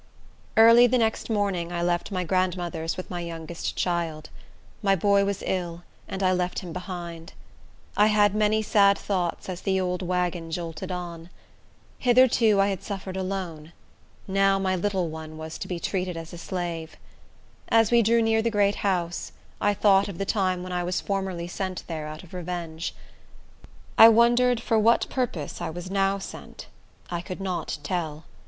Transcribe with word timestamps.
Early 0.57 0.87
the 0.87 0.97
next 0.97 1.29
morning 1.29 1.71
I 1.71 1.83
left 1.83 2.09
my 2.09 2.23
grandmother's 2.23 2.97
with 2.97 3.11
my 3.11 3.19
youngest 3.21 3.75
child. 3.75 4.31
My 4.81 4.95
boy 4.95 5.23
was 5.25 5.43
ill, 5.45 5.83
and 6.07 6.23
I 6.23 6.31
left 6.31 6.57
him 6.61 6.73
behind. 6.73 7.33
I 7.95 8.07
had 8.07 8.33
many 8.33 8.63
sad 8.63 8.97
thoughts 8.97 9.47
as 9.47 9.61
the 9.61 9.79
old 9.79 10.01
wagon 10.01 10.49
jolted 10.49 10.91
on. 10.91 11.29
Hitherto, 11.99 12.59
I 12.59 12.69
had 12.69 12.81
suffered 12.81 13.15
alone; 13.15 13.73
now, 14.27 14.57
my 14.57 14.75
little 14.75 15.07
one 15.09 15.37
was 15.37 15.59
to 15.59 15.67
be 15.67 15.79
treated 15.79 16.17
as 16.17 16.33
a 16.33 16.37
slave. 16.39 16.97
As 17.69 17.91
we 17.91 18.01
drew 18.01 18.23
near 18.23 18.41
the 18.41 18.49
great 18.49 18.77
house, 18.77 19.33
I 19.61 19.75
thought 19.75 20.07
of 20.07 20.17
the 20.17 20.25
time 20.25 20.63
when 20.63 20.71
I 20.71 20.83
was 20.83 20.99
formerly 20.99 21.47
sent 21.47 21.83
there 21.85 22.07
out 22.07 22.23
of 22.23 22.33
revenge. 22.33 22.95
I 23.99 24.09
wondered 24.09 24.61
for 24.61 24.79
what 24.79 25.07
purpose 25.11 25.61
I 25.61 25.69
was 25.69 25.91
now 25.91 26.17
sent. 26.17 26.65
I 27.11 27.21
could 27.21 27.39
not 27.39 27.77
tell. 27.83 28.23